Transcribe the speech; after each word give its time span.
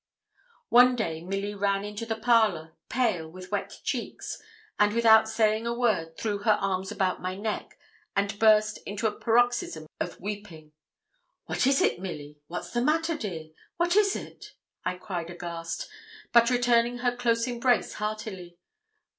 One 0.69 0.95
day 0.95 1.21
Milly 1.21 1.53
ran 1.53 1.85
into 1.85 2.07
the 2.07 2.15
parlour, 2.15 2.73
pale, 2.89 3.29
with 3.29 3.51
wet 3.51 3.81
cheeks, 3.83 4.41
and, 4.79 4.93
without 4.93 5.29
saying 5.29 5.67
a 5.67 5.75
word, 5.77 6.17
threw 6.17 6.39
her 6.39 6.57
arms 6.59 6.91
about 6.91 7.21
my 7.21 7.35
neck, 7.35 7.77
and 8.15 8.39
burst 8.39 8.79
into 8.87 9.05
a 9.05 9.11
paroxysm 9.11 9.85
of 9.99 10.19
weeping. 10.19 10.71
'What 11.45 11.67
is 11.67 11.83
it, 11.83 11.99
Milly 11.99 12.39
what's 12.47 12.71
the 12.71 12.81
matter, 12.81 13.15
dear 13.15 13.51
what 13.77 13.95
is 13.95 14.15
it?' 14.15 14.55
I 14.83 14.95
cried 14.95 15.29
aghast, 15.29 15.87
but 16.33 16.49
returning 16.49 16.97
her 17.05 17.15
close 17.15 17.45
embrace 17.45 17.93
heartily. 17.93 18.57